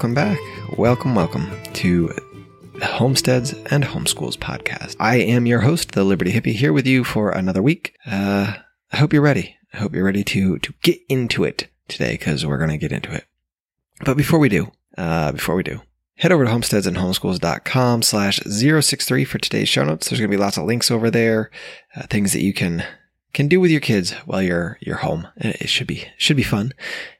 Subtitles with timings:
[0.00, 0.38] welcome back.
[0.78, 2.08] Welcome, welcome to
[2.76, 4.96] the Homesteads and Homeschools podcast.
[4.98, 7.94] I am your host, the Liberty Hippie, here with you for another week.
[8.06, 8.54] Uh,
[8.90, 9.58] I hope you're ready.
[9.74, 12.92] I hope you're ready to to get into it today because we're going to get
[12.92, 13.26] into it.
[14.02, 15.82] But before we do, uh, before we do,
[16.14, 20.08] head over to homesteadsandhomeschools.com slash 063 for today's show notes.
[20.08, 21.50] There's going to be lots of links over there,
[21.94, 22.84] uh, things that you can
[23.32, 25.28] can do with your kids while you're you're home.
[25.36, 26.72] It should be should be fun.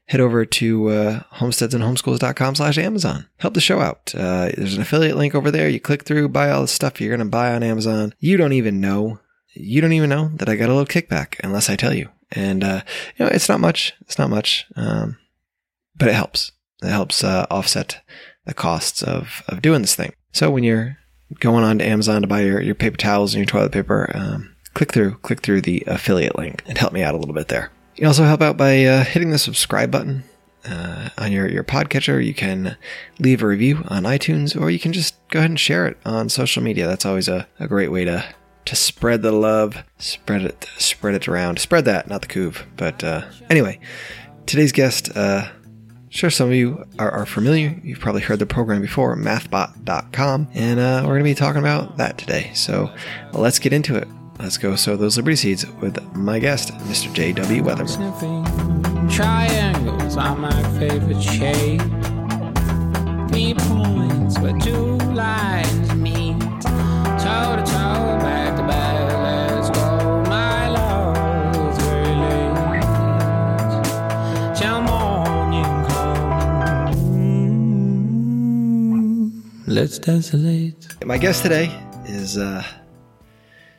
[0.06, 3.28] Head over to uh, homesteadsandhomeschools.com slash Amazon.
[3.37, 4.12] Help the show out.
[4.12, 5.68] Uh, there's an affiliate link over there.
[5.68, 8.12] You click through, buy all the stuff you're going to buy on Amazon.
[8.18, 9.20] You don't even know.
[9.54, 12.09] You don't even know that I got a little kickback unless I tell you.
[12.32, 12.82] And, uh,
[13.16, 13.92] you know, it's not much.
[14.01, 14.66] It's not much.
[14.74, 15.16] Um,
[15.96, 16.51] but it helps.
[16.82, 18.02] It helps, uh, offset
[18.46, 20.12] the costs of, of doing this thing.
[20.32, 20.98] So when you're
[21.38, 24.56] going on to Amazon to buy your, your paper towels and your toilet paper, um,
[24.80, 27.70] click through, click through the affiliate link and help me out a little bit there.
[27.96, 30.24] You can also help out by uh, hitting the subscribe button
[30.64, 32.24] uh, on your, your podcatcher.
[32.24, 32.78] You can
[33.18, 36.30] leave a review on iTunes, or you can just go ahead and share it on
[36.30, 36.87] social media.
[36.87, 38.24] That's always a, a great way to
[38.66, 42.65] to spread the love, spread it, spread it around, spread that, not the coov.
[42.78, 43.80] But uh, anyway,
[44.46, 45.15] today's guest.
[45.15, 45.48] Uh,
[46.12, 47.80] Sure, some of you are, are, familiar.
[47.84, 51.98] You've probably heard the program before, mathbot.com, and uh, we're going to be talking about
[51.98, 52.50] that today.
[52.52, 52.92] So
[53.32, 54.09] let's get into it.
[54.43, 57.13] Let's go sow those Liberty Seeds with my guest, Mr.
[57.13, 57.63] J.W.
[57.63, 57.88] Weatherman.
[57.88, 58.45] Sniffing
[59.10, 61.83] triangles are my favorite shape.
[63.29, 66.41] Three points where two lines meet.
[66.41, 70.22] Toe to toe, back to back, let's go.
[70.22, 71.16] My love
[71.71, 72.83] is very late.
[74.56, 76.94] Till morning come.
[79.66, 80.97] Let's desolate.
[81.05, 81.71] My guest today
[82.06, 82.62] is uh,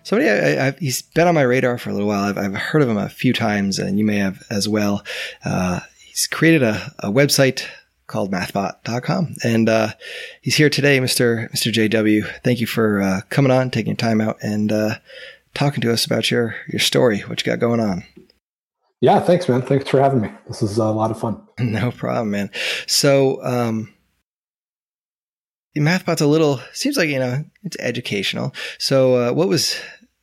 [0.04, 2.24] somebody I, I, he's been on my radar for a little while.
[2.24, 5.04] I've, I've, heard of him a few times, and you may have as well.
[5.46, 7.66] Uh, he's created a, a, website
[8.08, 9.90] called mathbot.com, and uh,
[10.42, 11.52] he's here today, Mr.
[11.52, 11.72] Mr.
[11.72, 12.26] JW.
[12.44, 14.96] Thank you for uh, coming on, taking time out, and uh,
[15.54, 18.04] talking to us about your your story, what you got going on.
[19.02, 19.64] Yeah, thanks, man.
[19.64, 20.30] Thanks for having me.
[20.48, 21.42] This is a lot of fun.
[21.60, 22.50] No problem, man.
[22.88, 23.94] So, um,
[25.76, 28.54] MathBot's a little seems like you know it's educational.
[28.78, 29.76] So, uh, what was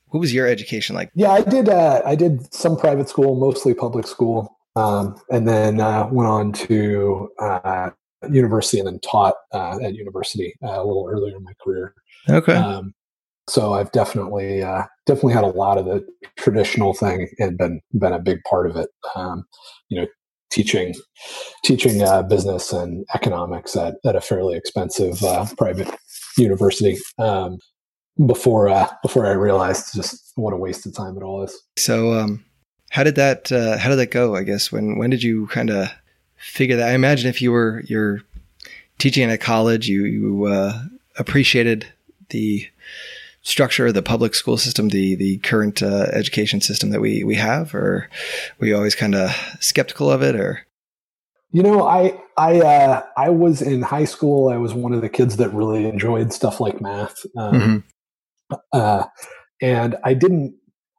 [0.09, 1.11] what was your education like?
[1.15, 1.69] Yeah, I did.
[1.69, 6.53] Uh, I did some private school, mostly public school, um, and then uh, went on
[6.53, 7.91] to uh,
[8.31, 11.95] university and then taught uh, at university uh, a little earlier in my career.
[12.29, 12.55] Okay.
[12.55, 12.95] Um,
[13.49, 14.61] so I've definitely
[15.07, 18.77] definitely had a lot of the traditional thing and been been a big part of
[18.77, 18.91] it.
[19.15, 19.45] Um,
[19.89, 20.07] you know,
[20.51, 20.95] teaching
[21.65, 25.89] teaching uh, business and economics at, at a fairly expensive uh, private
[26.37, 27.59] university um,
[28.27, 31.61] before uh, before I realized just what a waste of time it all is.
[31.77, 32.45] So, um,
[32.91, 34.35] how did that uh, how did that go?
[34.35, 35.91] I guess when when did you kind of
[36.37, 36.89] figure that?
[36.89, 38.23] I imagine if you were you're
[38.99, 40.83] teaching at a college, you you uh,
[41.19, 41.87] appreciated
[42.31, 42.67] the
[43.49, 47.35] structure of the public school system, the the current uh, education system that we we
[47.37, 48.09] have, or
[48.59, 50.67] were you always kind of skeptical of it, or?
[51.51, 54.51] You know, I I uh, I was in high school.
[54.51, 57.55] I was one of the kids that really enjoyed stuff like math, um,
[58.51, 58.57] mm-hmm.
[58.73, 59.05] uh,
[59.63, 60.55] and I didn't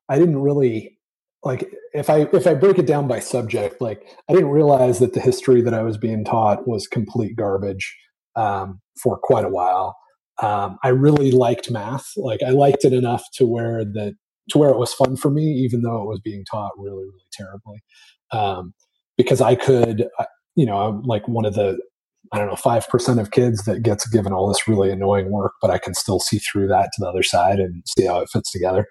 [0.10, 0.98] I didn't really
[1.44, 5.14] like if I if I break it down by subject, like I didn't realize that
[5.14, 7.96] the history that I was being taught was complete garbage
[8.36, 9.96] um, for quite a while
[10.42, 12.12] um, I really liked math.
[12.16, 14.16] Like I liked it enough to where that
[14.52, 17.28] to where it was fun for me, even though it was being taught really, really
[17.32, 17.84] terribly.
[18.32, 18.74] Um,
[19.18, 20.08] because I could,
[20.56, 21.78] you know, I'm like one of the
[22.32, 25.54] I don't know five percent of kids that gets given all this really annoying work,
[25.62, 28.30] but I can still see through that to the other side and see how it
[28.32, 28.86] fits together.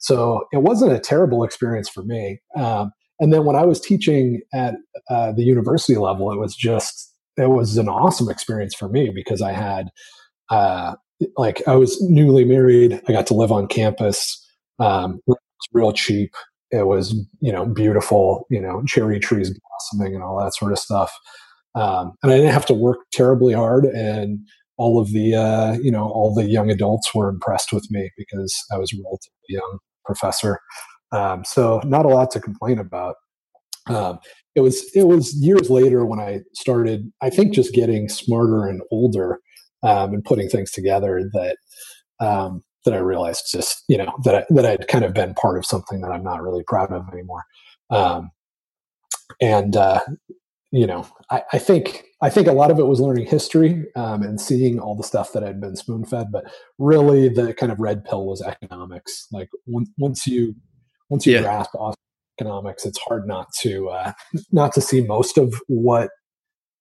[0.00, 2.40] So it wasn't a terrible experience for me.
[2.56, 4.74] Um, and then when I was teaching at
[5.10, 9.42] uh, the university level, it was just it was an awesome experience for me because
[9.42, 9.88] I had
[10.50, 10.94] uh,
[11.36, 13.00] like I was newly married.
[13.08, 14.40] I got to live on campus.
[14.78, 15.38] Um, it was
[15.72, 16.34] real cheap.
[16.70, 20.78] It was, you know, beautiful, you know, cherry trees blossoming and all that sort of
[20.78, 21.12] stuff.
[21.74, 23.84] Um, and I didn't have to work terribly hard.
[23.84, 24.40] And
[24.76, 28.54] all of the, uh, you know, all the young adults were impressed with me because
[28.72, 30.60] I was a relatively young professor.
[31.12, 33.16] Um, so not a lot to complain about.
[33.86, 34.18] Um,
[34.54, 37.12] it was it was years later when I started.
[37.20, 39.40] I think just getting smarter and older
[39.84, 41.56] um, and putting things together that
[42.20, 45.58] um, that I realized just you know that I, that I'd kind of been part
[45.58, 47.44] of something that I'm not really proud of anymore.
[47.90, 48.30] Um,
[49.40, 50.00] and uh,
[50.74, 54.24] you know, I, I, think I think a lot of it was learning history um,
[54.24, 57.78] and seeing all the stuff that I'd been spoon fed, but really the kind of
[57.78, 59.28] red pill was economics.
[59.30, 60.56] Like once once you
[61.10, 61.42] once you yeah.
[61.42, 61.70] grasp
[62.40, 64.12] economics, it's hard not to uh,
[64.50, 66.10] not to see most of what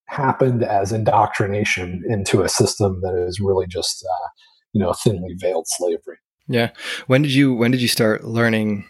[0.08, 4.28] happened as indoctrination into a system that is really just uh,
[4.74, 6.18] you know thinly veiled slavery.
[6.48, 6.72] Yeah.
[7.08, 8.88] When did you when did you start learning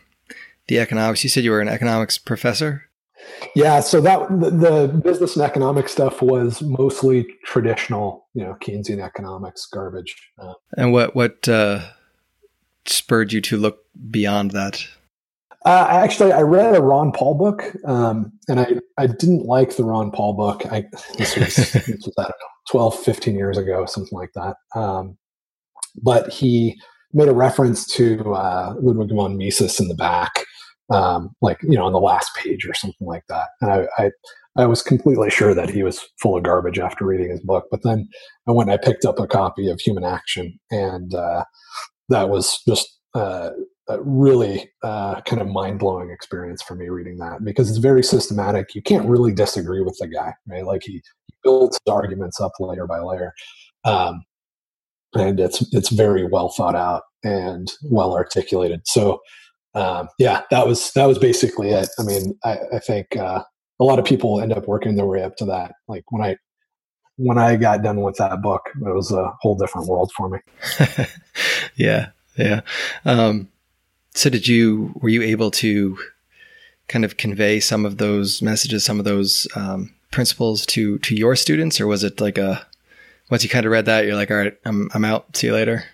[0.68, 1.24] the economics?
[1.24, 2.90] You said you were an economics professor.
[3.56, 9.02] Yeah, so that the, the business and economic stuff was mostly traditional, you know, Keynesian
[9.02, 10.14] economics garbage.
[10.38, 11.82] Uh, and what what uh,
[12.86, 14.86] spurred you to look beyond that?
[15.66, 18.68] Uh, actually, I read a Ron Paul book, um, and I,
[18.98, 20.66] I didn't like the Ron Paul book.
[20.66, 20.86] I
[21.18, 24.58] this was, this was I don't know 12, 15 years ago, something like that.
[24.76, 25.18] Um,
[26.02, 26.80] but he
[27.14, 30.46] made a reference to uh, Ludwig von Mises in the back,
[30.90, 33.50] um, like you know on the last page or something like that.
[33.62, 34.12] And I, I,
[34.58, 37.66] I was completely sure that he was full of garbage after reading his book.
[37.72, 38.10] But then
[38.48, 41.46] I went and I picked up a copy of Human Action, and uh,
[42.10, 43.52] that was just uh,
[43.90, 48.04] a really uh, kind of mind blowing experience for me reading that because it's very
[48.04, 48.74] systematic.
[48.76, 50.66] You can't really disagree with the guy, right?
[50.66, 53.34] Like he, he builds arguments up layer by layer.
[53.84, 54.24] Um,
[55.16, 58.82] and it's it's very well thought out and well articulated.
[58.86, 59.22] So
[59.76, 61.90] um, yeah, that was that was basically it.
[62.00, 63.44] I mean, I, I think uh,
[63.80, 65.74] a lot of people end up working their way up to that.
[65.88, 66.38] Like when I
[67.18, 70.40] when I got done with that book, it was a whole different world for me.
[71.76, 72.62] yeah, yeah.
[73.06, 73.50] Um,
[74.16, 75.98] so did you were you able to
[76.88, 81.36] kind of convey some of those messages, some of those um, principles to to your
[81.36, 82.66] students, or was it like a
[83.32, 85.36] once you kind of read that, you're like, all right, I'm I'm out.
[85.36, 85.86] See you later.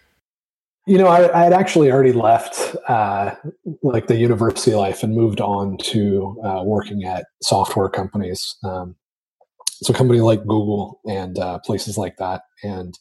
[0.86, 3.36] You know, I, I had actually already left uh,
[3.84, 8.58] like the university life and moved on to uh, working at software companies.
[8.64, 8.96] Um,
[9.68, 12.42] so, a company like Google and uh, places like that.
[12.64, 12.98] And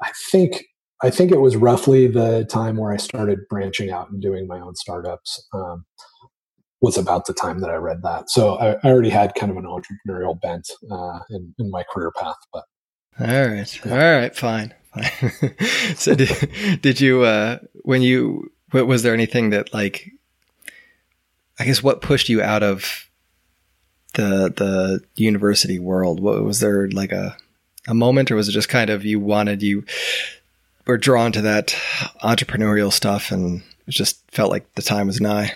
[0.00, 0.64] I think
[1.02, 4.60] I think it was roughly the time where I started branching out and doing my
[4.60, 5.46] own startups.
[5.52, 5.84] Um,
[6.84, 8.28] was about the time that I read that.
[8.28, 12.12] So I, I already had kind of an entrepreneurial bent uh, in, in my career
[12.14, 12.36] path.
[12.52, 12.64] But
[13.18, 13.92] all right, yeah.
[13.92, 14.74] all right, fine.
[15.96, 20.10] so did, did you uh, when you was there anything that like
[21.58, 23.08] I guess what pushed you out of
[24.12, 26.20] the the university world?
[26.20, 27.36] What was there like a
[27.86, 29.84] a moment, or was it just kind of you wanted you
[30.86, 31.76] were drawn to that
[32.22, 35.52] entrepreneurial stuff, and it just felt like the time was nigh?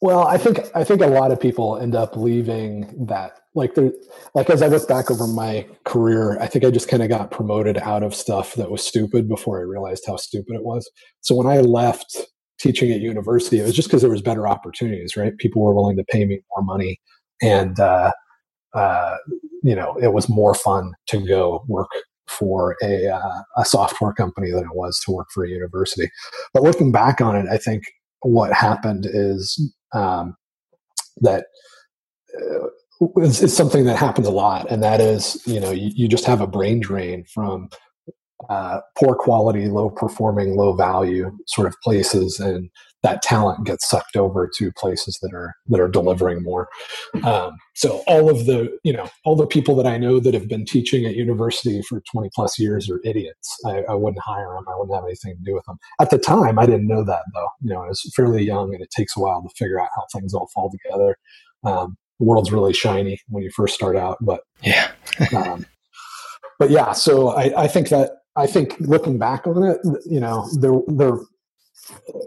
[0.00, 3.92] Well, I think I think a lot of people end up leaving that like there
[4.34, 7.30] like as I look back over my career, I think I just kind of got
[7.30, 10.90] promoted out of stuff that was stupid before I realized how stupid it was.
[11.20, 12.16] So when I left
[12.58, 15.36] teaching at university, it was just because there was better opportunities, right?
[15.38, 16.98] People were willing to pay me more money,
[17.42, 18.12] and uh,
[18.72, 19.16] uh,
[19.62, 21.90] you know it was more fun to go work
[22.30, 26.10] for a uh, a software company than it was to work for a university.
[26.54, 27.84] But looking back on it, I think
[28.22, 30.36] what happened is um,
[31.18, 31.46] that
[32.36, 32.66] uh,
[33.16, 36.26] it's, it's, something that happens a lot, and that is, you know, you, you just
[36.26, 37.68] have a brain drain from
[38.48, 42.70] uh, poor quality, low performing, low value sort of places, and
[43.02, 46.68] that talent gets sucked over to places that are that are delivering more.
[47.24, 50.48] Um, so all of the you know all the people that I know that have
[50.48, 53.56] been teaching at university for twenty plus years are idiots.
[53.64, 54.64] I, I wouldn't hire them.
[54.68, 55.78] I wouldn't have anything to do with them.
[56.00, 57.48] At the time, I didn't know that though.
[57.62, 60.04] You know, I was fairly young, and it takes a while to figure out how
[60.12, 61.16] things all fall together.
[61.64, 64.90] Um, the world's really shiny when you first start out, but yeah.
[65.36, 65.64] um,
[66.58, 70.46] but yeah, so I, I think that I think looking back on it, you know,
[70.60, 71.18] there there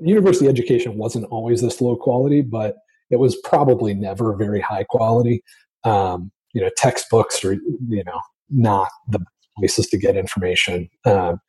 [0.02, 2.76] university education wasn't always this low quality, but
[3.10, 5.44] it was probably never very high quality.
[5.84, 9.20] Um, you know, textbooks are you know not the
[9.58, 11.40] places to get information, um,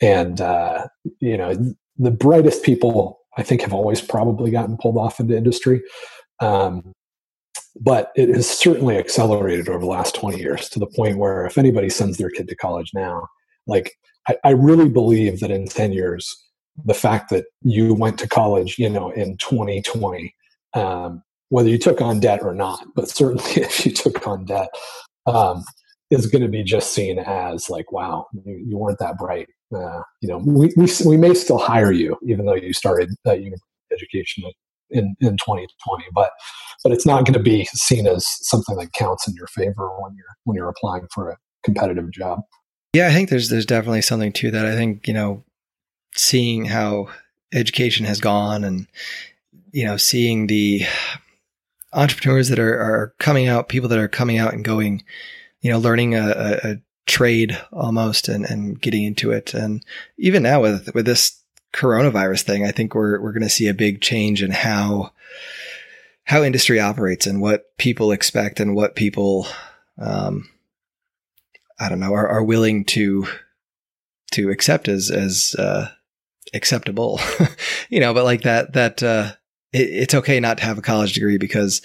[0.00, 0.86] and uh,
[1.20, 1.54] you know
[1.98, 5.82] the brightest people I think have always probably gotten pulled off into industry.
[6.40, 6.92] Um,
[7.80, 11.56] but it has certainly accelerated over the last 20 years to the point where if
[11.56, 13.26] anybody sends their kid to college now,
[13.66, 13.94] like
[14.28, 16.36] I, I really believe that in 10 years,
[16.84, 20.34] the fact that you went to college, you know, in 2020,
[20.74, 24.68] um, whether you took on debt or not, but certainly if you took on debt,
[25.26, 25.62] um,
[26.10, 29.48] is going to be just seen as like, wow, you, you weren't that bright.
[29.74, 33.36] Uh, you know, we, we, we may still hire you, even though you started uh,
[33.90, 34.44] education
[34.90, 36.30] in, in 2020, but,
[36.84, 40.14] but it's not going to be seen as something that counts in your favor when
[40.14, 42.40] you're, when you're applying for a competitive job.
[42.92, 44.66] Yeah, I think there's, there's definitely something to that.
[44.66, 45.44] I think, you know,
[46.14, 47.08] seeing how
[47.52, 48.86] education has gone and
[49.72, 50.82] you know seeing the
[51.92, 55.02] entrepreneurs that are, are coming out people that are coming out and going
[55.60, 56.76] you know learning a, a, a
[57.06, 59.54] trade almost and, and getting into it.
[59.54, 59.84] And
[60.18, 61.38] even now with with this
[61.72, 65.10] coronavirus thing i think we're we're going to see a big change in how
[66.24, 69.46] how industry operates and what people expect and what people
[69.98, 70.50] um,
[71.82, 73.26] I don't know, are, are willing to
[74.32, 75.88] to accept as as uh,
[76.54, 77.20] acceptable,
[77.90, 78.14] you know.
[78.14, 79.32] But like that that uh,
[79.72, 81.82] it, it's okay not to have a college degree because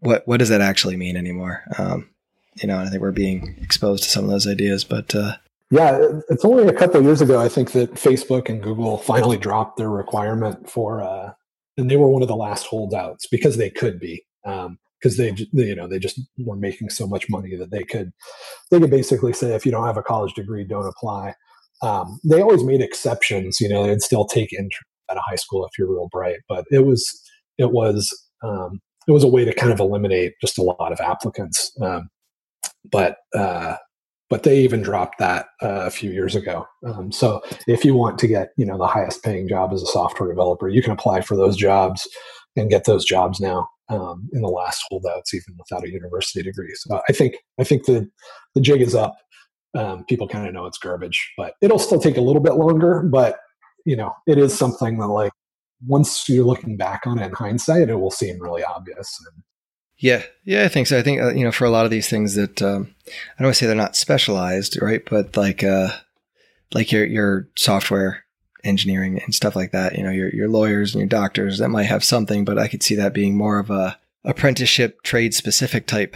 [0.00, 1.62] what what does that actually mean anymore?
[1.78, 2.10] Um,
[2.60, 5.36] you know, I think we're being exposed to some of those ideas, but uh,
[5.70, 5.98] yeah,
[6.30, 9.76] it's only a couple of years ago I think that Facebook and Google finally dropped
[9.76, 11.32] their requirement for, uh,
[11.76, 14.24] and they were one of the last holdouts because they could be.
[14.44, 17.84] Um, because they, they, you know they just were making so much money that they
[17.84, 18.12] could
[18.70, 21.34] they could basically say if you don't have a college degree don't apply
[21.82, 25.64] um, they always made exceptions you know they'd still take entry at a high school
[25.64, 27.20] if you're real bright but it was
[27.56, 31.00] it was um, it was a way to kind of eliminate just a lot of
[31.00, 32.08] applicants um,
[32.90, 33.76] but uh,
[34.30, 36.66] but they even dropped that uh, a few years ago.
[36.86, 39.86] Um, so if you want to get you know the highest paying job as a
[39.86, 42.06] software developer, you can apply for those jobs
[42.56, 46.72] and get those jobs now um, in the last holdouts, even without a university degree.
[46.74, 48.08] So I think I think the
[48.54, 49.16] the jig is up.
[49.78, 53.02] Um, people kind of know it's garbage, but it'll still take a little bit longer.
[53.02, 53.38] But
[53.84, 55.32] you know, it is something that like
[55.86, 59.16] once you're looking back on it in hindsight, it will seem really obvious.
[59.24, 59.44] And,
[59.98, 60.98] yeah, yeah, I think so.
[60.98, 63.46] I think uh, you know, for a lot of these things that um, I don't
[63.46, 65.02] want to say they're not specialized, right?
[65.08, 65.90] But like, uh,
[66.74, 68.24] like your your software
[68.64, 69.96] engineering and stuff like that.
[69.96, 72.82] You know, your your lawyers and your doctors that might have something, but I could
[72.82, 76.14] see that being more of a apprenticeship trade specific type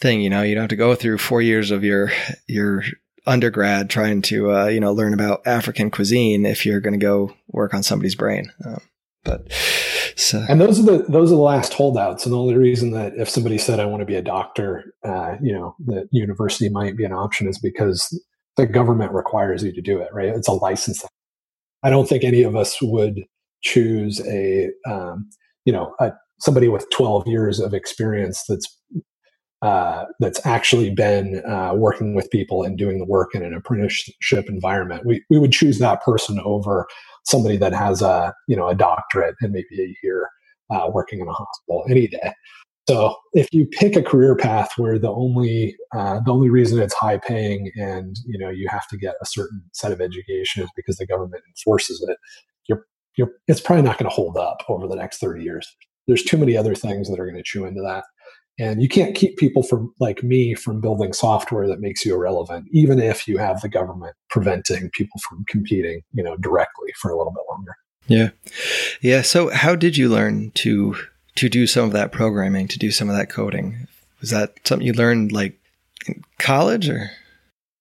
[0.00, 0.20] thing.
[0.20, 2.10] You know, you don't have to go through four years of your
[2.48, 2.82] your
[3.24, 7.34] undergrad trying to uh, you know learn about African cuisine if you're going to go
[7.48, 8.52] work on somebody's brain.
[8.64, 8.80] Um,
[9.24, 9.52] but
[10.16, 10.44] so.
[10.48, 12.24] And those are the those are the last holdouts.
[12.24, 15.36] And the only reason that if somebody said I want to be a doctor, uh,
[15.40, 18.20] you know, that university might be an option is because
[18.56, 20.08] the government requires you to do it.
[20.12, 20.28] Right?
[20.28, 21.04] It's a license.
[21.84, 23.24] I don't think any of us would
[23.60, 25.30] choose a um,
[25.64, 28.78] you know a, somebody with 12 years of experience that's
[29.62, 34.48] uh, that's actually been uh, working with people and doing the work in an apprenticeship
[34.48, 35.06] environment.
[35.06, 36.86] We we would choose that person over
[37.24, 40.28] somebody that has a you know a doctorate and maybe a year
[40.70, 42.32] uh, working in a hospital any day.
[42.88, 46.94] So if you pick a career path where the only uh, the only reason it's
[46.94, 50.70] high paying and you know you have to get a certain set of education is
[50.74, 52.18] because the government enforces it,
[52.68, 52.84] you're
[53.16, 55.72] you're it's probably not going to hold up over the next thirty years.
[56.06, 58.04] There's too many other things that are going to chew into that.
[58.58, 62.66] And you can't keep people from like me from building software that makes you irrelevant,
[62.70, 67.16] even if you have the government preventing people from competing, you know, directly for a
[67.16, 67.74] little bit longer.
[68.06, 68.30] Yeah.
[69.00, 69.22] Yeah.
[69.22, 70.96] So how did you learn to
[71.36, 73.88] to do some of that programming, to do some of that coding?
[74.20, 75.58] Was that something you learned like
[76.06, 77.10] in college or?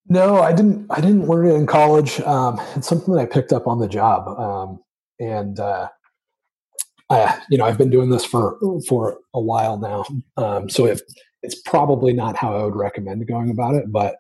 [0.08, 0.88] No, I didn't.
[0.90, 2.20] I didn't learn it in college.
[2.22, 4.80] Um, it's something that I picked up on the job, um,
[5.20, 5.88] and uh,
[7.50, 10.06] you know, I've been doing this for for a while now,
[10.38, 11.02] um, so if,
[11.44, 13.92] it's probably not how I would recommend going about it.
[13.92, 14.18] But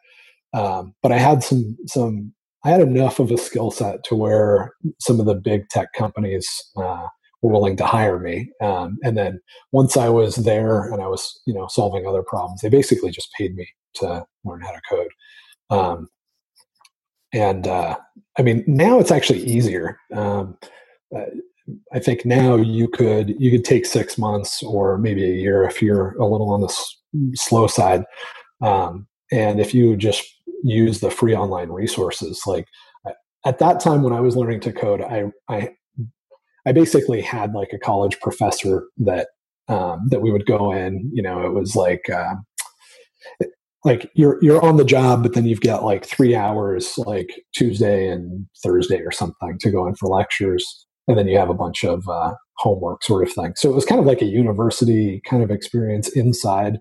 [0.53, 2.33] um, but I had some some
[2.63, 6.48] I had enough of a skill set to where some of the big tech companies
[6.77, 7.07] uh,
[7.41, 8.50] were willing to hire me.
[8.62, 9.39] Um, and then
[9.71, 13.29] once I was there and I was you know solving other problems, they basically just
[13.38, 15.12] paid me to learn how to code.
[15.69, 16.10] Um,
[17.33, 17.98] and uh,
[18.38, 19.98] I mean, now it's actually easier.
[20.13, 20.57] Um,
[21.15, 21.25] uh,
[21.94, 25.82] I think now you could you could take six months or maybe a year if
[25.82, 26.96] you're a little on the s-
[27.36, 28.04] slow side,
[28.62, 30.24] um, and if you just
[30.63, 32.44] use the free online resources.
[32.46, 32.68] Like
[33.46, 35.70] at that time when I was learning to code, I I
[36.66, 39.30] I basically had like a college professor that
[39.68, 41.12] um, that we would go in.
[41.13, 42.10] You know, it was like.
[42.10, 42.36] Uh,
[43.84, 48.08] like you're you're on the job, but then you've got like three hours, like Tuesday
[48.08, 51.84] and Thursday or something, to go in for lectures and then you have a bunch
[51.84, 53.53] of uh, homework sort of thing.
[53.56, 56.80] So it was kind of like a university kind of experience inside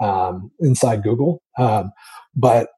[0.00, 1.42] um, inside Google.
[1.58, 1.92] Um,
[2.34, 2.68] but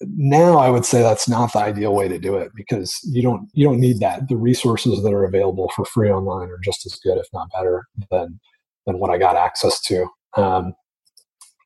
[0.00, 3.48] now I would say that's not the ideal way to do it because you don't
[3.52, 4.28] you don't need that.
[4.28, 7.86] The resources that are available for free online are just as good, if not better,
[8.10, 8.38] than
[8.86, 10.06] than what I got access to.
[10.36, 10.74] Um,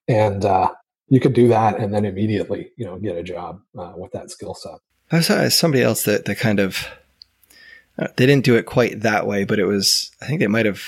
[0.08, 0.70] and uh,
[1.08, 4.30] you could do that and then immediately, you know, get a job uh, with that
[4.30, 4.78] skill set.
[5.10, 6.86] I saw somebody else that that kind of
[7.96, 10.82] they didn't do it quite that way, but it was, I think they might have,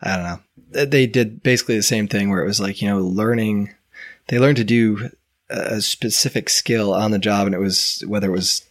[0.00, 0.84] I don't know.
[0.86, 3.74] They did basically the same thing where it was like, you know, learning,
[4.28, 5.10] they learned to do
[5.48, 7.46] a specific skill on the job.
[7.46, 8.64] And it was whether it was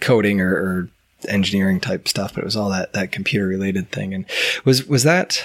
[0.00, 0.88] coding or, or
[1.28, 4.14] engineering type stuff, but it was all that, that computer related thing.
[4.14, 4.24] And
[4.64, 5.44] was, was that,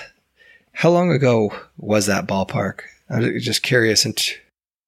[0.71, 2.79] how long ago was that ballpark?
[3.09, 4.05] I was just curious.
[4.05, 4.17] And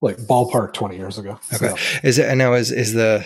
[0.01, 1.39] like ballpark 20 years ago.
[1.53, 1.75] Okay.
[1.75, 1.99] So.
[2.03, 3.25] Is it, and now is, is the,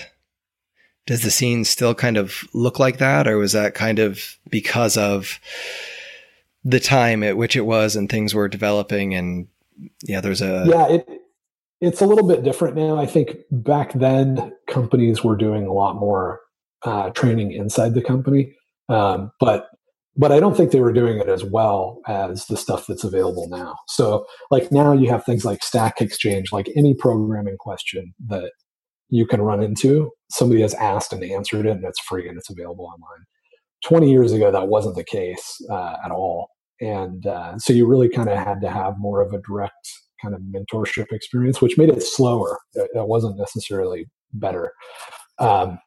[1.05, 4.97] does the scene still kind of look like that, or was that kind of because
[4.97, 5.39] of
[6.63, 9.47] the time at which it was and things were developing and
[10.03, 11.07] yeah, there's a yeah it
[11.81, 12.97] it's a little bit different now.
[12.97, 16.41] I think back then companies were doing a lot more
[16.83, 18.53] uh, training inside the company,
[18.89, 19.69] um, but
[20.17, 23.47] but I don't think they were doing it as well as the stuff that's available
[23.49, 23.75] now.
[23.87, 28.51] So like now you have things like Stack Exchange, like any programming question that
[29.09, 32.49] you can run into, somebody has asked and answered it, and it's free and it's
[32.49, 33.25] available online.
[33.85, 36.49] 20 years ago, that wasn't the case uh, at all.
[36.81, 39.89] And uh, so you really kind of had to have more of a direct
[40.21, 42.59] kind of mentorship experience, which made it slower.
[42.73, 44.71] It, it wasn't necessarily better.
[45.39, 45.79] Um,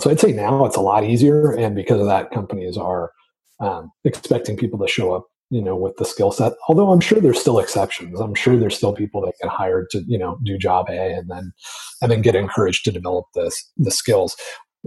[0.00, 1.52] so I'd say now it's a lot easier.
[1.52, 3.12] And because of that, companies are
[3.60, 7.20] um, expecting people to show up you know with the skill set although i'm sure
[7.20, 8.18] there's still exceptions.
[8.20, 11.30] I'm sure there's still people that get hired to you know do job a and
[11.30, 11.52] then
[12.00, 14.36] and then get encouraged to develop this the skills.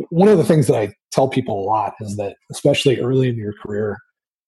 [0.09, 3.37] One of the things that i tell people a lot is that especially early in
[3.37, 3.97] your career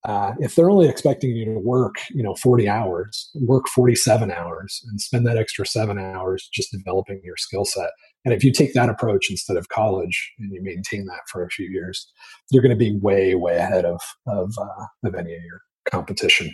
[0.03, 4.81] uh, if they're only expecting you to work you know 40 hours work 47 hours
[4.89, 7.91] and spend that extra seven hours just developing your skill set.
[8.25, 11.49] And if you take that approach instead of college and you maintain that for a
[11.49, 12.11] few years
[12.51, 16.53] you're going to be way way ahead of of, uh, of any of your competition.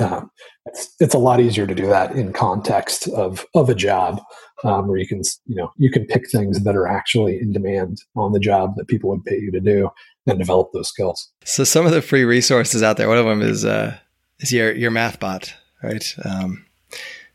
[0.00, 0.30] Um,
[0.66, 4.20] it's, it's a lot easier to do that in context of of a job
[4.64, 7.98] um, where you can you know you can pick things that are actually in demand
[8.16, 9.88] on the job that people would pay you to do
[10.26, 11.30] and develop those skills.
[11.44, 13.96] So some of the free resources out there, one of them is uh,
[14.40, 16.14] is your your math bot, right?
[16.24, 16.64] Um,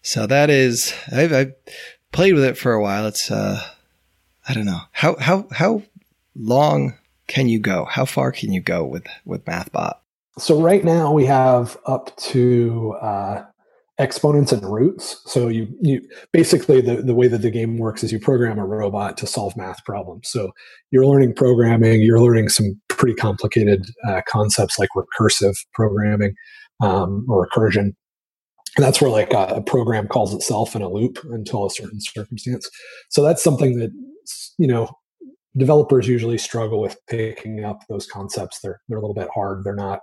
[0.02, 1.54] so that is I've, I've,
[2.12, 3.06] played with it for a while.
[3.06, 3.62] It's uh,
[4.48, 5.84] I don't know how how how
[6.36, 6.96] long
[7.28, 7.86] can you go?
[7.86, 9.99] How far can you go with with MathBot?
[10.40, 13.44] So right now we have up to uh,
[14.00, 15.22] exponents and roots.
[15.26, 18.66] So you you basically the, the way that the game works is you program a
[18.66, 20.30] robot to solve math problems.
[20.30, 20.52] So
[20.92, 26.34] you're learning programming, you're learning some pretty complicated uh, concepts like recursive programming
[26.80, 27.94] um, or recursion.
[28.78, 32.00] And that's where like a, a program calls itself in a loop until a certain
[32.00, 32.70] circumstance.
[33.10, 33.92] So that's something that
[34.58, 34.90] you know
[35.58, 38.60] developers usually struggle with picking up those concepts.
[38.62, 39.66] They're they're a little bit hard.
[39.66, 40.00] They're not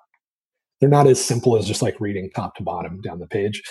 [0.80, 3.62] they're not as simple as just like reading top to bottom down the page.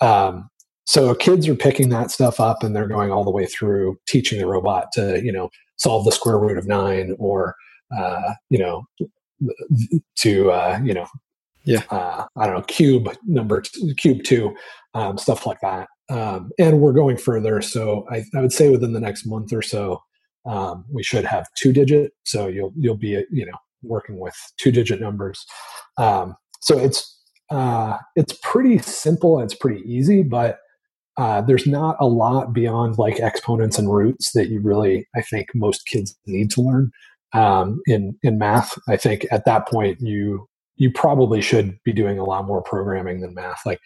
[0.00, 0.48] Um,
[0.84, 4.38] so kids are picking that stuff up and they're going all the way through teaching
[4.38, 7.54] the robot to, you know, solve the square root of nine or,
[7.96, 8.84] uh, you know,
[10.16, 11.06] to, uh, you know,
[11.64, 14.56] yeah, uh, I don't know, cube number, two, cube two,
[14.94, 15.88] um, stuff like that.
[16.08, 17.60] Um, and we're going further.
[17.60, 20.02] So I, I, would say within the next month or so,
[20.46, 22.12] um, we should have two digit.
[22.24, 25.44] So you'll, you'll be, you know, working with two digit numbers.
[25.98, 27.16] Um, so it's
[27.50, 30.58] uh, it's pretty simple and it's pretty easy, but
[31.16, 35.48] uh, there's not a lot beyond like exponents and roots that you really, I think,
[35.54, 36.90] most kids need to learn
[37.32, 38.78] um, in in math.
[38.88, 43.20] I think at that point you you probably should be doing a lot more programming
[43.20, 43.60] than math.
[43.66, 43.80] Like,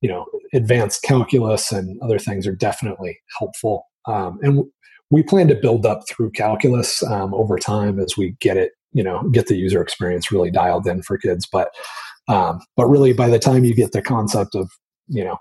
[0.00, 3.84] you know, advanced calculus and other things are definitely helpful.
[4.06, 4.70] Um, and w-
[5.10, 9.02] we plan to build up through calculus um, over time as we get it, you
[9.02, 11.46] know, get the user experience really dialed in for kids.
[11.50, 11.68] But
[12.28, 14.70] um, but really, by the time you get the concept of
[15.08, 15.38] you know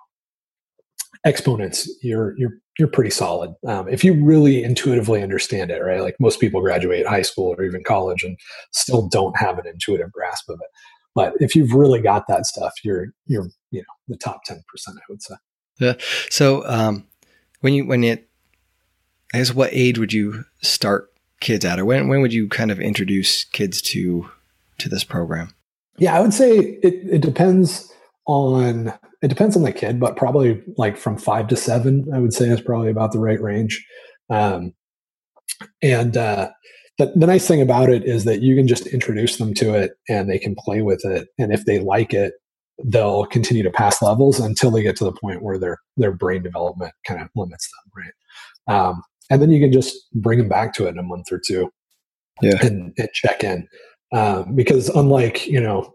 [1.26, 3.54] exponents, you're you're you're pretty solid.
[3.68, 6.02] Um, if you really intuitively understand it, right?
[6.02, 8.38] Like most people graduate high school or even college and
[8.72, 10.70] still don't have an intuitive grasp of it.
[11.14, 14.98] But if you've really got that stuff, you're you're you know the top ten percent,
[14.98, 15.36] I would say.
[15.80, 15.94] Yeah.
[16.30, 17.06] So um,
[17.62, 18.30] when you when it,
[19.34, 22.72] I guess, what age would you start kids at, or when when would you kind
[22.72, 24.30] of introduce kids to
[24.78, 25.54] to this program?
[25.98, 27.92] Yeah, I would say it, it depends
[28.28, 32.34] on it depends on the kid, but probably like from five to seven, I would
[32.34, 33.84] say is probably about the right range.
[34.30, 34.74] Um,
[35.82, 36.50] and uh,
[37.00, 39.94] the, the nice thing about it is that you can just introduce them to it
[40.08, 41.30] and they can play with it.
[41.40, 42.34] And if they like it,
[42.84, 46.44] they'll continue to pass levels until they get to the point where their their brain
[46.44, 48.88] development kind of limits them, right?
[48.88, 51.42] Um, and then you can just bring them back to it in a month or
[51.46, 51.72] two,
[52.42, 53.68] yeah, and, and check in
[54.12, 55.94] um, because unlike you know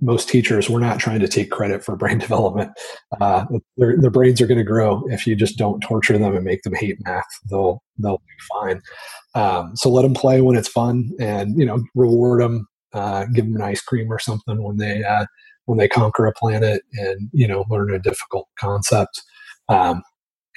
[0.00, 2.72] most teachers, we're not trying to take credit for brain development.
[3.20, 6.44] Uh, their, their brains are going to grow if you just don't torture them and
[6.44, 7.24] make them hate math.
[7.50, 8.82] They'll they'll be fine.
[9.34, 12.68] Um, so let them play when it's fun, and you know reward them.
[12.92, 15.26] Uh, give them an ice cream or something when they uh,
[15.64, 19.22] when they conquer a planet and you know learn a difficult concept.
[19.68, 20.02] Um,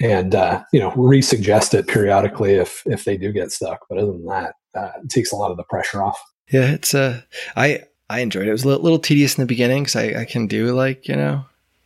[0.00, 3.80] and uh, you know resuggest it periodically if if they do get stuck.
[3.88, 6.20] But other than that, uh, it takes a lot of the pressure off.
[6.50, 7.22] Yeah, it's uh,
[7.56, 8.48] I I enjoyed it.
[8.48, 11.08] It was a little, little tedious in the beginning because I, I can do like
[11.08, 11.44] you know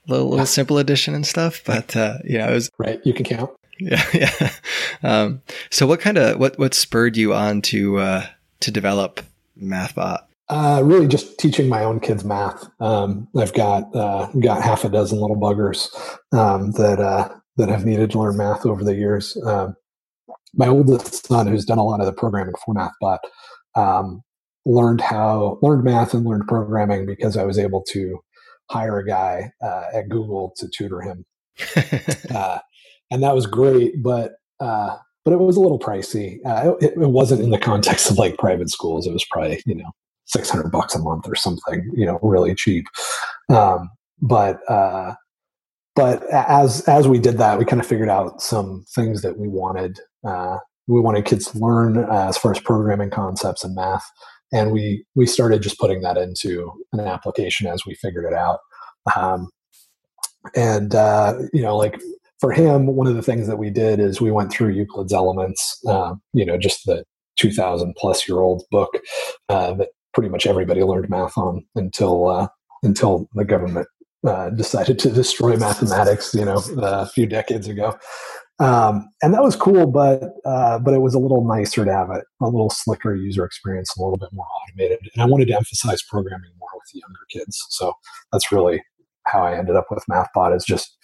[0.08, 3.00] little little simple addition and stuff, but uh, yeah, it was right.
[3.04, 3.50] You can count.
[3.78, 4.50] Yeah, yeah.
[5.02, 8.26] Um, so, what kind of what what spurred you on to uh,
[8.60, 9.20] to develop
[9.60, 10.24] MathBot?
[10.48, 12.68] Uh, really, just teaching my own kids math.
[12.80, 15.88] Um, I've got uh, got half a dozen little buggers
[16.32, 19.36] um, that uh, that have needed to learn math over the years.
[19.44, 19.74] Um,
[20.54, 23.18] my oldest son, who's done a lot of the programming for MathBot,
[23.74, 24.22] um,
[24.64, 28.18] learned how learned math and learned programming because I was able to
[28.70, 31.24] hire a guy uh, at Google to tutor him,
[32.34, 32.58] uh,
[33.10, 34.02] and that was great.
[34.02, 36.38] But uh, but it was a little pricey.
[36.44, 39.06] Uh, it, it, wasn't in the context of like private schools.
[39.06, 39.90] It was probably you know
[40.26, 41.90] six hundred bucks a month or something.
[41.94, 42.86] You know, really cheap.
[43.48, 45.14] Um, but uh,
[45.94, 49.48] but as as we did that, we kind of figured out some things that we
[49.48, 50.00] wanted.
[50.24, 54.04] Uh, we wanted kids to learn uh, as far as programming concepts and math,
[54.52, 58.60] and we we started just putting that into an application as we figured it out.
[59.16, 59.48] Um,
[60.54, 62.00] and uh, you know, like
[62.40, 65.78] for him, one of the things that we did is we went through Euclid's Elements.
[65.86, 67.04] Uh, you know, just the
[67.38, 68.90] 2,000 plus year old book
[69.48, 72.48] uh, that pretty much everybody learned math on until uh,
[72.82, 73.86] until the government
[74.26, 77.96] uh, decided to destroy mathematics, you know, a few decades ago.
[78.58, 82.10] Um, and that was cool, but uh, but it was a little nicer to have
[82.10, 84.98] a, a little slicker user experience, a little bit more automated.
[85.14, 87.64] And I wanted to emphasize programming more with the younger kids.
[87.70, 87.94] So
[88.30, 88.82] that's really
[89.26, 90.96] how I ended up with MathBot is just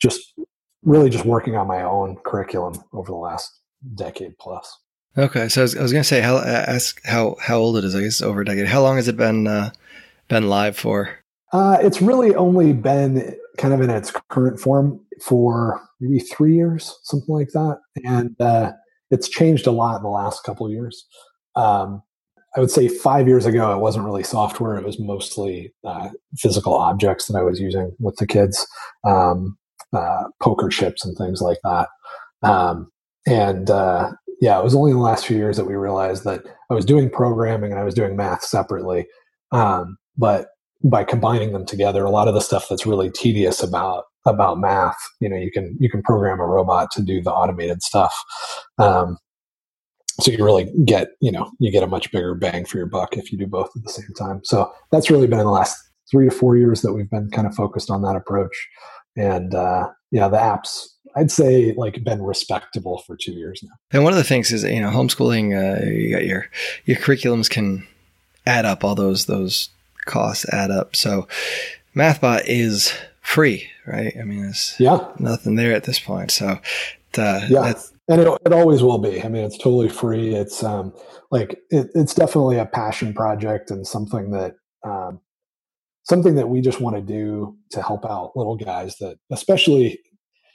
[0.00, 0.34] just
[0.82, 3.60] really just working on my own curriculum over the last
[3.94, 4.76] decade plus.
[5.16, 7.94] Okay, so I was, was going to say, how ask how how old it is.
[7.94, 8.66] I guess over a decade.
[8.66, 9.70] How long has it been uh,
[10.28, 11.18] been live for?
[11.52, 16.98] Uh, it's really only been kind of in its current form for maybe three years,
[17.02, 18.72] something like that, and uh,
[19.10, 21.06] it's changed a lot in the last couple of years.
[21.56, 22.02] Um,
[22.56, 26.74] I would say five years ago, it wasn't really software; it was mostly uh, physical
[26.74, 28.66] objects that I was using with the kids,
[29.04, 29.56] um,
[29.92, 31.88] uh, poker chips and things like that.
[32.42, 32.90] Um,
[33.26, 36.42] and uh, yeah, it was only in the last few years that we realized that
[36.70, 39.06] I was doing programming and I was doing math separately.
[39.52, 40.48] Um, but
[40.82, 44.96] by combining them together, a lot of the stuff that's really tedious about about math,
[45.20, 48.14] you know, you can you can program a robot to do the automated stuff.
[48.78, 49.18] Um,
[50.20, 53.16] so you really get you know you get a much bigger bang for your buck
[53.16, 54.40] if you do both at the same time.
[54.44, 55.76] So that's really been in the last
[56.10, 58.68] three to four years that we've been kind of focused on that approach.
[59.16, 63.74] And uh, yeah, the apps I'd say like been respectable for two years now.
[63.92, 65.52] And one of the things is you know homeschooling.
[65.52, 66.48] Uh, you got your
[66.84, 67.86] your curriculums can
[68.46, 68.84] add up.
[68.84, 69.68] All those those
[70.04, 70.96] costs add up.
[70.96, 71.28] So
[71.94, 74.14] MathBot is free, right?
[74.18, 76.30] I mean, there's yeah nothing there at this point.
[76.30, 76.58] So
[77.18, 77.74] uh, yeah,
[78.08, 79.22] and it, it always will be.
[79.22, 80.34] I mean, it's totally free.
[80.34, 80.92] It's um
[81.30, 85.20] like it, it's definitely a passion project and something that um,
[86.04, 89.98] something that we just want to do to help out little guys that especially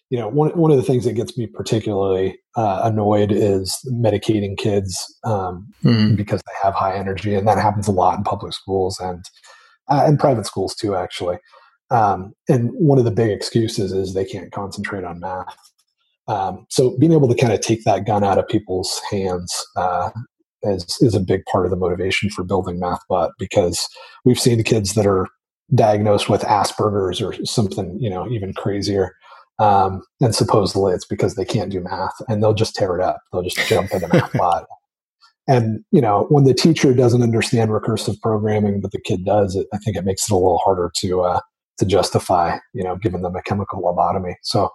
[0.10, 4.58] you know, one one of the things that gets me particularly uh, annoyed is medicating
[4.58, 6.15] kids um, mm-hmm.
[6.15, 9.24] because they have high energy, and that happens a lot in public schools and
[9.88, 11.38] uh, and private schools too, actually.
[11.91, 15.56] Um, and one of the big excuses is they can't concentrate on math.
[16.28, 20.10] Um, so being able to kind of take that gun out of people's hands uh,
[20.63, 23.88] is is a big part of the motivation for building MathBot because
[24.26, 25.28] we've seen kids that are
[25.76, 29.15] diagnosed with Asperger's or something, you know, even crazier
[29.60, 33.19] um, and supposedly it's because they can't do math and they'll just tear it up.
[33.32, 34.65] They'll just jump into MathBot.
[35.50, 39.65] And, you know, when the teacher doesn't understand recursive programming, but the kid does, it,
[39.74, 41.39] I think it makes it a little harder to, uh,
[41.80, 44.36] to justify, you know, giving them a chemical lobotomy.
[44.43, 44.69] So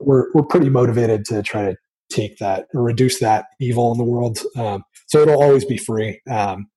[0.00, 1.76] we're, we're pretty motivated to try to
[2.10, 4.38] take that or reduce that evil in the world.
[4.56, 6.22] Um, so it'll always be free.
[6.30, 6.70] Um,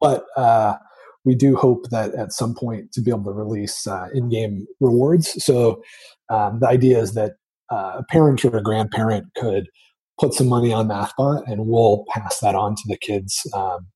[0.00, 0.78] but, uh,
[1.26, 5.44] we do hope that at some point to be able to release uh, in-game rewards.
[5.44, 5.82] So
[6.30, 7.32] um, the idea is that
[7.70, 9.68] uh, a parent or a grandparent could
[10.18, 13.86] put some money on MathBot, and we'll pass that on to the kids um,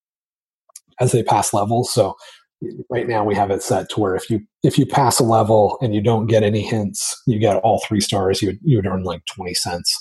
[1.01, 1.93] as they pass levels.
[1.93, 2.15] So
[2.91, 5.79] right now we have it set to where if you if you pass a level
[5.83, 8.41] and you don't get any hints, you get all three stars.
[8.41, 10.01] You would, you would earn like twenty cents.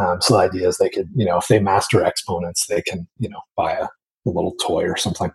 [0.00, 3.06] Um, so the idea is they could you know if they master exponents, they can
[3.18, 5.30] you know buy a, a little toy or something.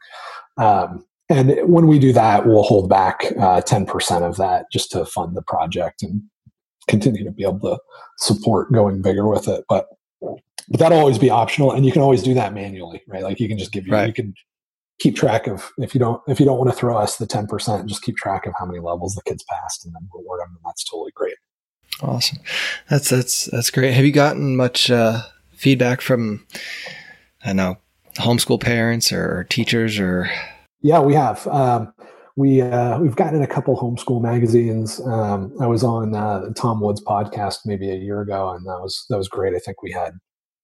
[0.58, 4.92] Um, and when we do that, we'll hold back uh, ten percent of that just
[4.92, 6.22] to fund the project and
[6.88, 7.80] continue to be able to
[8.18, 9.64] support going bigger with it.
[9.70, 9.88] But
[10.22, 13.24] but that'll always be optional, and you can always do that manually, right?
[13.24, 14.08] Like you can just give you right.
[14.08, 14.34] you can
[15.00, 17.48] keep track of if you don't if you don't want to throw us the ten
[17.48, 20.50] percent, just keep track of how many levels the kids passed, and then reward them,
[20.50, 21.36] and that's totally great.
[22.02, 22.40] Awesome,
[22.90, 23.94] that's that's that's great.
[23.94, 25.22] Have you gotten much uh,
[25.54, 26.46] feedback from
[27.46, 27.78] I know
[28.18, 30.30] homeschool parents or teachers or?
[30.84, 31.48] Yeah, we have.
[31.48, 31.94] Um,
[32.36, 35.00] we uh, we've gotten in a couple homeschool magazines.
[35.02, 39.06] Um, I was on uh, Tom Woods' podcast maybe a year ago, and that was
[39.10, 39.56] that was great.
[39.56, 40.14] I think we had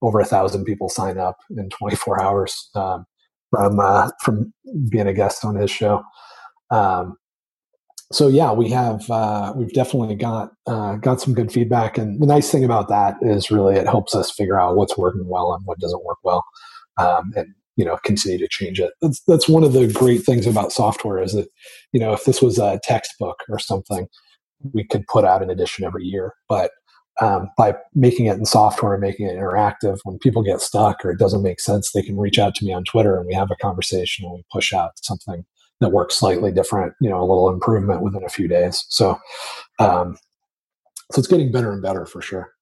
[0.01, 3.05] over a thousand people sign up in 24 hours um,
[3.51, 4.53] from uh, from
[4.89, 6.03] being a guest on his show.
[6.69, 7.15] Um,
[8.11, 12.27] so yeah, we have uh, we've definitely got uh, got some good feedback, and the
[12.27, 15.63] nice thing about that is really it helps us figure out what's working well and
[15.65, 16.43] what doesn't work well,
[16.97, 17.47] um, and
[17.79, 18.91] you know continue to change it.
[19.01, 21.47] That's that's one of the great things about software is that
[21.93, 24.07] you know if this was a textbook or something,
[24.73, 26.71] we could put out an edition every year, but
[27.21, 31.11] um, by making it in software and making it interactive, when people get stuck or
[31.11, 33.51] it doesn't make sense, they can reach out to me on Twitter and we have
[33.51, 35.45] a conversation and we push out something
[35.81, 38.85] that works slightly different, you know, a little improvement within a few days.
[38.87, 39.19] So,
[39.79, 40.17] um,
[41.11, 42.53] so it's getting better and better for sure.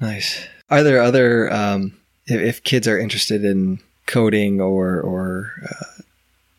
[0.00, 0.46] Nice.
[0.70, 1.94] Are there other, um,
[2.26, 3.78] if, if kids are interested in
[4.08, 6.02] coding or, or, uh,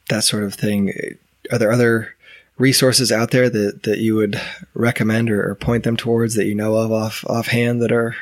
[0.08, 0.94] that sort of thing,
[1.52, 2.16] are there other
[2.58, 4.40] resources out there that, that you would
[4.74, 8.16] recommend or, or point them towards that you know of off offhand that are?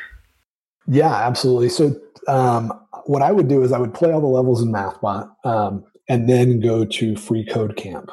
[0.86, 1.68] Yeah, absolutely.
[1.68, 2.72] So, um,
[3.06, 5.30] what I would do is I would play all the levels in MathBot.
[5.44, 8.10] Um, and then go to Free Code Camp.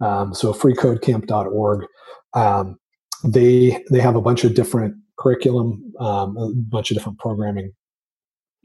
[0.00, 1.86] Um, so freecodecamp.org.
[2.34, 2.78] Um,
[3.22, 7.72] they they have a bunch of different curriculum, um, a bunch of different programming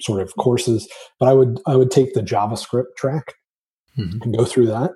[0.02, 0.88] sort of courses.
[1.20, 3.34] But I would I would take the JavaScript track
[3.98, 4.22] mm-hmm.
[4.22, 4.92] and go through that,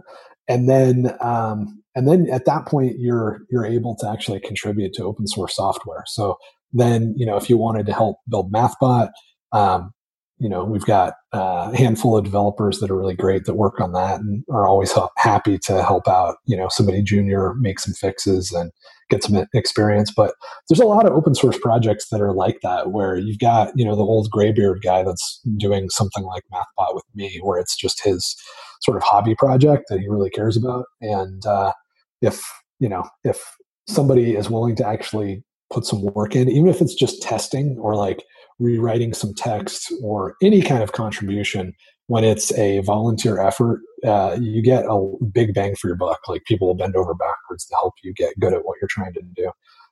[0.47, 5.03] and then um, and then at that point you're you're able to actually contribute to
[5.03, 6.03] open source software.
[6.07, 6.37] So
[6.71, 9.09] then you know if you wanted to help build MathBot,
[9.51, 9.91] um,
[10.39, 13.79] you know we've got uh, a handful of developers that are really great that work
[13.79, 17.93] on that and are always happy to help out you know somebody junior make some
[17.93, 18.71] fixes and
[19.13, 20.33] get some experience but
[20.67, 23.85] there's a lot of open source projects that are like that where you've got you
[23.85, 28.03] know the old graybeard guy that's doing something like mathbot with me where it's just
[28.03, 28.35] his
[28.83, 30.85] sort of hobby project that he really cares about.
[31.01, 31.73] And uh,
[32.21, 32.43] if
[32.79, 33.41] you know if
[33.87, 37.95] somebody is willing to actually put some work in even if it's just testing or
[37.95, 38.23] like
[38.59, 41.73] rewriting some text or any kind of contribution
[42.07, 46.19] when it's a volunteer effort uh, you get a big bang for your buck.
[46.27, 49.13] Like people will bend over backwards to help you get good at what you're trying
[49.13, 49.51] to do.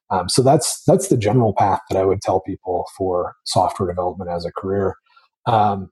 [0.09, 4.29] Um, so that's that's the general path that i would tell people for software development
[4.29, 4.95] as a career.
[5.45, 5.89] Um,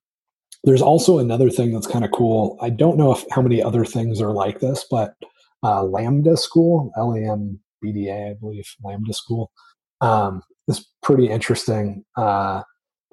[0.66, 2.58] there's also another thing that's kind of cool.
[2.62, 5.14] I don't know if how many other things are like this but
[5.64, 9.52] uh, lambda school l-a-m-b-d-a i believe lambda school
[10.02, 12.04] um, is pretty interesting.
[12.18, 12.64] Uh,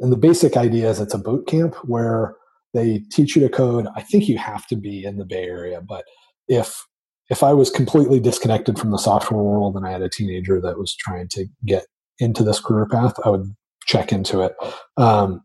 [0.01, 2.37] and the basic idea is it's a boot camp where
[2.77, 3.87] they teach you to code.
[3.97, 6.05] I think you have to be in the Bay Area, but
[6.49, 6.85] if
[7.29, 10.79] if I was completely disconnected from the software world and I had a teenager that
[10.79, 11.87] was trying to get
[12.21, 13.53] into this career path, I would
[13.87, 14.55] check into it.
[14.97, 15.43] Um,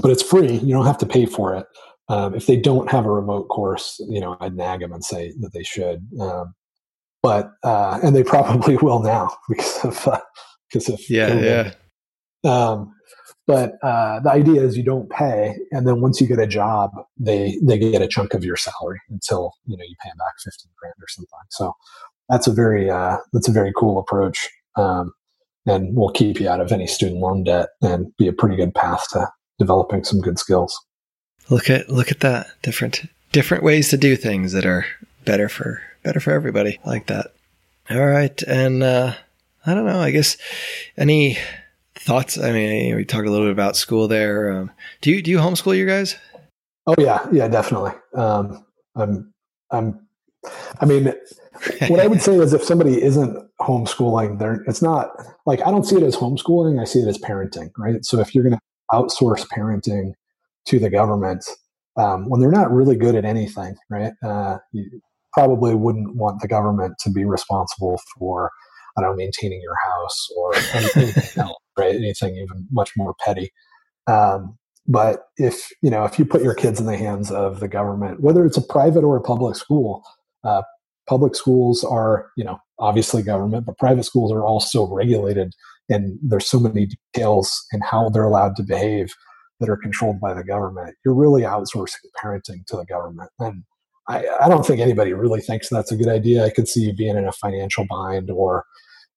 [0.00, 1.66] but it's free; you don't have to pay for it.
[2.08, 5.32] Um, if they don't have a remote course, you know, I'd nag them and say
[5.40, 6.06] that they should.
[6.20, 6.54] Um,
[7.22, 10.20] but uh, and they probably will now because of uh,
[10.70, 11.74] because of yeah, COVID.
[12.44, 12.50] yeah.
[12.50, 12.94] Um,
[13.46, 16.90] but uh, the idea is you don't pay, and then once you get a job,
[17.18, 20.34] they they get a chunk of your salary until you know you pay them back
[20.42, 21.38] fifteen grand or something.
[21.50, 21.74] So
[22.28, 25.12] that's a very uh, that's a very cool approach, um,
[25.66, 28.74] and will keep you out of any student loan debt and be a pretty good
[28.74, 29.28] path to
[29.58, 30.78] developing some good skills.
[31.50, 33.02] Look at look at that different
[33.32, 34.86] different ways to do things that are
[35.26, 37.32] better for better for everybody I like that.
[37.90, 39.12] All right, and uh,
[39.66, 40.00] I don't know.
[40.00, 40.38] I guess
[40.96, 41.36] any
[41.94, 42.38] thoughts?
[42.38, 44.52] I mean, we talked a little bit about school there.
[44.52, 46.16] Um, do you do you homeschool your guys?
[46.86, 47.92] Oh yeah, yeah, definitely.
[48.14, 49.32] Um, I'm,
[49.70, 50.06] I'm.
[50.80, 51.12] I mean,
[51.88, 55.10] what I would say is if somebody isn't homeschooling, there it's not
[55.46, 56.80] like I don't see it as homeschooling.
[56.80, 58.04] I see it as parenting, right?
[58.04, 58.60] So if you're going to
[58.92, 60.12] outsource parenting
[60.66, 61.44] to the government
[61.96, 64.12] um, when they're not really good at anything, right?
[64.22, 65.00] Uh, you
[65.32, 68.50] probably wouldn't want the government to be responsible for
[68.96, 71.94] I don't know, maintaining your house or anything else, right?
[71.94, 73.52] Anything even much more petty.
[74.06, 77.68] Um, but if you know, if you put your kids in the hands of the
[77.68, 80.02] government, whether it's a private or a public school,
[80.44, 80.62] uh,
[81.08, 85.52] public schools are you know obviously government, but private schools are also regulated,
[85.88, 89.14] and there's so many details in how they're allowed to behave
[89.60, 90.94] that are controlled by the government.
[91.04, 93.64] You're really outsourcing parenting to the government, and
[94.06, 96.44] I, I don't think anybody really thinks that's a good idea.
[96.44, 98.66] I could see you being in a financial bind or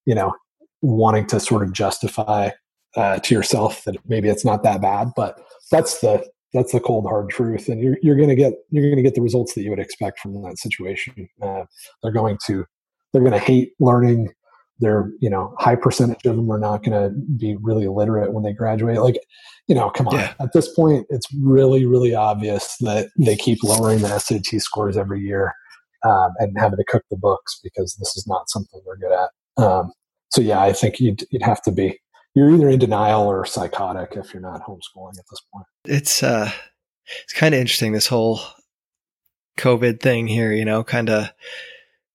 [0.08, 0.34] you know,
[0.82, 2.50] wanting to sort of justify
[2.96, 5.40] uh, to yourself that maybe it's not that bad, but
[5.72, 8.96] that's the that's the cold hard truth, and you're you're going to get you're going
[8.96, 11.28] to get the results that you would expect from that situation.
[11.42, 11.64] Uh,
[12.02, 12.66] they're going to
[13.12, 14.30] they're going to hate learning.
[14.80, 18.44] They're you know high percentage of them are not going to be really literate when
[18.44, 19.02] they graduate.
[19.02, 19.20] Like
[19.68, 20.16] you know, come on.
[20.16, 20.34] Yeah.
[20.40, 25.20] At this point, it's really really obvious that they keep lowering the SAT scores every
[25.22, 25.54] year
[26.06, 29.64] um, and having to cook the books because this is not something they're good at.
[29.64, 29.92] Um,
[30.30, 32.00] so yeah, I think you'd you'd have to be
[32.36, 35.66] you're either in denial or psychotic if you're not homeschooling at this point.
[35.86, 36.52] It's uh,
[37.24, 38.40] it's kind of interesting this whole
[39.58, 40.52] COVID thing here.
[40.52, 41.32] You know, kind of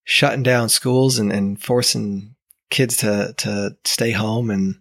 [0.04, 2.34] shutting down schools and, and forcing
[2.70, 4.76] kids to to stay home and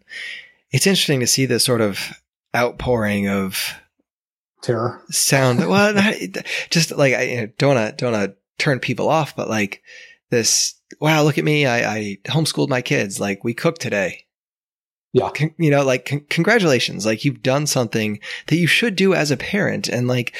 [0.72, 2.14] it's interesting to see this sort of
[2.56, 3.76] outpouring of
[4.62, 5.94] terror sound well
[6.70, 9.84] just like i don't want to don't want to turn people off but like
[10.30, 14.26] this wow look at me i i homeschooled my kids like we cooked today
[15.14, 19.14] yeah Con- you know like con- congratulations like you've done something that you should do
[19.14, 20.36] as a parent and like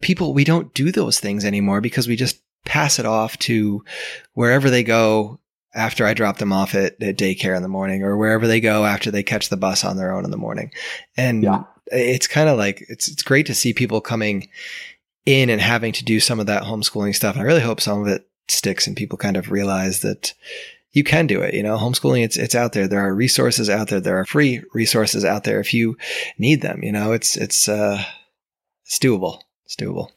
[0.00, 3.84] people we don't do those things anymore because we just pass it off to
[4.34, 5.40] wherever they go
[5.74, 8.84] after I drop them off at, at, daycare in the morning or wherever they go
[8.84, 10.72] after they catch the bus on their own in the morning.
[11.16, 11.64] And yeah.
[11.86, 14.48] it's kind of like it's it's great to see people coming
[15.26, 17.34] in and having to do some of that homeschooling stuff.
[17.34, 20.34] And I really hope some of it sticks and people kind of realize that
[20.92, 21.54] you can do it.
[21.54, 22.88] You know, homeschooling, it's, it's out there.
[22.88, 24.00] There are resources out there.
[24.00, 25.96] There are free resources out there if you
[26.38, 26.82] need them.
[26.82, 28.02] You know, it's, it's, uh,
[28.84, 29.42] it's doable.
[29.64, 30.10] It's doable.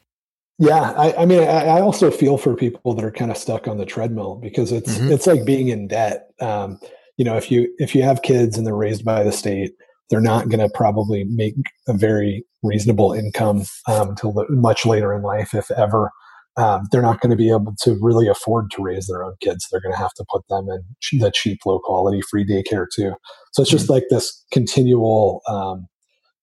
[0.58, 3.66] Yeah, I, I mean, I, I, also feel for people that are kind of stuck
[3.66, 5.10] on the treadmill because it's mm-hmm.
[5.10, 6.28] it's like being in debt.
[6.40, 6.78] Um,
[7.16, 9.72] you know, if you if you have kids and they're raised by the state,
[10.08, 11.54] they're not going to probably make
[11.88, 16.12] a very reasonable income um, the, much later in life, if ever.
[16.56, 19.68] Um, they're not going to be able to really afford to raise their own kids.
[19.70, 20.82] They're going to have to put them in
[21.18, 23.14] the cheap, low quality free daycare too.
[23.52, 23.94] So it's just mm-hmm.
[23.94, 25.88] like this continual, um,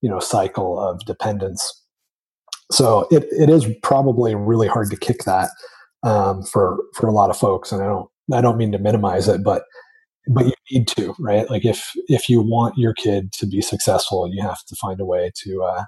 [0.01, 1.79] you know, cycle of dependence
[2.71, 5.49] so it, it is probably really hard to kick that
[6.03, 9.27] um, for for a lot of folks, and I don't I don't mean to minimize
[9.27, 9.63] it, but
[10.27, 11.49] but you need to right.
[11.49, 15.05] Like if if you want your kid to be successful, you have to find a
[15.05, 15.83] way to uh,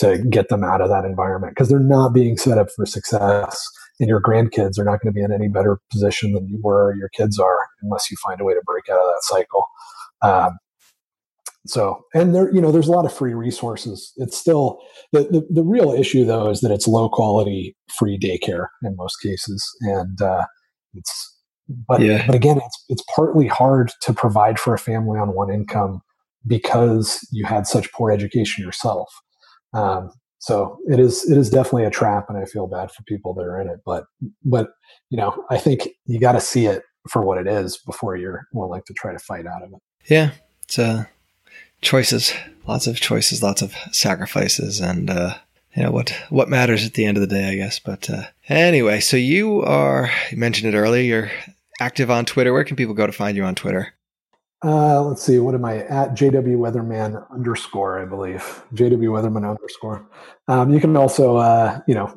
[0.00, 3.64] to get them out of that environment because they're not being set up for success,
[3.98, 6.94] and your grandkids are not going to be in any better position than you were.
[6.96, 9.64] Your kids are unless you find a way to break out of that cycle.
[10.22, 10.58] Um,
[11.66, 14.12] so, and there, you know, there's a lot of free resources.
[14.16, 14.78] It's still
[15.12, 19.16] the, the, the real issue though is that it's low quality free daycare in most
[19.16, 20.46] cases, and uh,
[20.94, 21.36] it's
[21.88, 22.24] but yeah.
[22.26, 26.00] but again, it's it's partly hard to provide for a family on one income
[26.46, 29.08] because you had such poor education yourself.
[29.72, 33.34] Um, so it is it is definitely a trap, and I feel bad for people
[33.34, 33.80] that are in it.
[33.84, 34.04] But
[34.44, 34.70] but
[35.10, 38.46] you know, I think you got to see it for what it is before you're
[38.52, 39.78] willing to try to fight out of it.
[40.06, 40.30] Yeah,
[40.64, 41.08] it's a
[41.82, 42.32] choices,
[42.66, 45.34] lots of choices, lots of sacrifices, and uh,
[45.76, 47.78] you know what what matters at the end of the day, I guess.
[47.78, 51.02] But uh, anyway, so you are you mentioned it earlier.
[51.02, 51.30] You're
[51.80, 52.52] active on Twitter.
[52.52, 53.92] Where can people go to find you on Twitter?
[54.62, 55.38] Uh, let's see.
[55.38, 56.10] What am I at?
[56.10, 58.62] JW Weatherman underscore, I believe.
[58.74, 60.04] JW Weatherman underscore.
[60.48, 62.08] Um, you can also, uh, you know,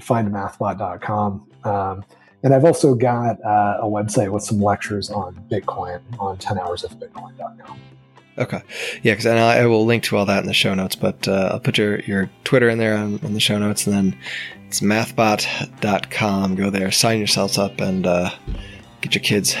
[0.00, 1.46] find mathbot.com.
[1.64, 2.04] Um,
[2.42, 6.82] and I've also got uh, a website with some lectures on Bitcoin on 10 hours
[6.84, 7.78] of Bitcoin.com.
[8.38, 8.62] Okay.
[9.02, 11.50] Yeah, because I, I will link to all that in the show notes, but uh,
[11.52, 14.18] I'll put your, your Twitter in there on, the show notes, and then
[14.66, 16.54] it's mathbot.com.
[16.54, 18.30] Go there, sign yourselves up, and uh,
[19.00, 19.56] get your kids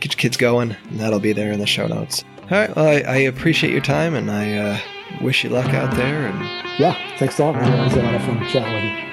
[0.00, 2.24] get your kids going, and that'll be there in the show notes.
[2.42, 2.76] All right.
[2.76, 4.80] Well, I, I appreciate your time, and I uh,
[5.22, 6.26] wish you luck out there.
[6.26, 6.40] And
[6.78, 7.80] yeah, thanks a lot, man.
[7.80, 9.04] It was a lot of fun chatting with you.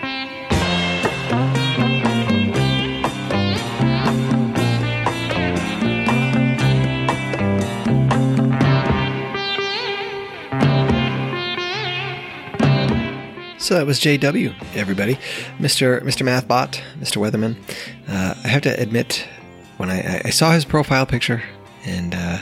[13.61, 15.15] So that was JW, everybody,
[15.59, 16.01] Mr.
[16.01, 16.25] Mr.
[16.25, 17.21] Mathbot, Mr.
[17.21, 17.55] Weatherman.
[18.05, 19.25] Uh, I have to admit,
[19.81, 21.41] when I, I saw his profile picture,
[21.85, 22.37] and uh,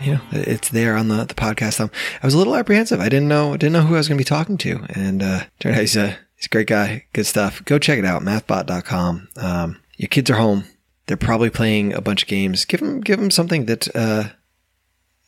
[0.00, 1.88] you know it's there on the, the podcast, um,
[2.20, 2.98] I was a little apprehensive.
[2.98, 5.44] I didn't know didn't know who I was going to be talking to, and uh,
[5.60, 7.64] turned out he's a he's a great guy, good stuff.
[7.64, 9.28] Go check it out, mathbot.com.
[9.36, 10.64] Um, your kids are home;
[11.06, 12.64] they're probably playing a bunch of games.
[12.64, 14.30] Give them give them something that uh,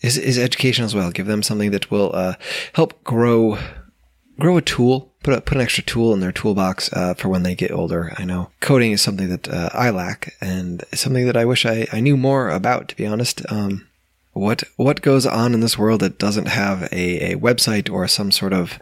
[0.03, 1.13] is is education as well.
[1.13, 2.35] Give them something that will uh,
[2.73, 3.57] help grow
[4.39, 7.43] grow a tool put a, put an extra tool in their toolbox uh, for when
[7.43, 8.15] they get older.
[8.17, 11.89] I know coding is something that uh, I lack, and something that I wish I,
[11.93, 12.89] I knew more about.
[12.89, 13.89] To be honest, um,
[14.33, 18.31] what what goes on in this world that doesn't have a, a website or some
[18.31, 18.79] sort of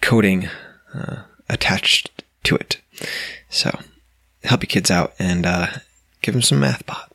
[0.00, 0.48] coding
[0.92, 2.10] uh, attached
[2.42, 2.80] to it?
[3.48, 3.78] So
[4.42, 5.68] help your kids out and uh,
[6.22, 7.08] give them some mathbot.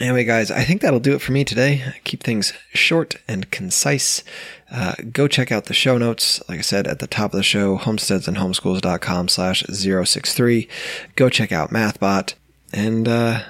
[0.00, 1.94] Anyway, guys, I think that'll do it for me today.
[2.04, 4.22] Keep things short and concise.
[4.70, 6.40] Uh, go check out the show notes.
[6.48, 10.68] Like I said at the top of the show, homesteadsandhomeschools.com slash 063.
[11.16, 12.34] Go check out MathBot
[12.72, 13.40] and uh,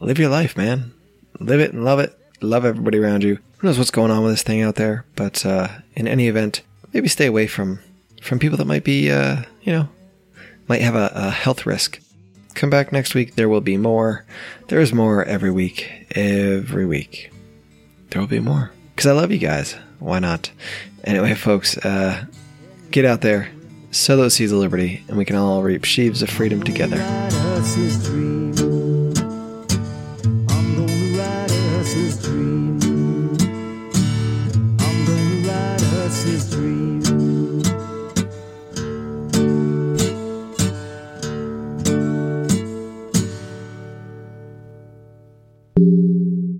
[0.00, 0.92] live your life, man.
[1.38, 2.18] Live it and love it.
[2.42, 3.38] Love everybody around you.
[3.58, 5.06] Who knows what's going on with this thing out there?
[5.16, 6.60] But uh, in any event,
[6.92, 7.80] maybe stay away from
[8.20, 9.88] from people that might be, uh, you know,
[10.68, 12.00] might have a, a health risk.
[12.54, 13.34] Come back next week.
[13.34, 14.24] There will be more.
[14.68, 16.06] There is more every week.
[16.12, 17.30] Every week.
[18.10, 18.70] There will be more.
[18.94, 19.74] Because I love you guys.
[19.98, 20.50] Why not?
[21.04, 22.24] Anyway, folks, uh,
[22.90, 23.50] get out there,
[23.90, 26.98] sow those seeds of liberty, and we can all reap sheaves of freedom together.